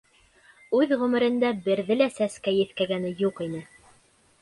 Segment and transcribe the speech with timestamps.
[0.77, 3.67] Үҙ ғүмерендә берҙе лә сәскә еҫкәгәне юҡ ине.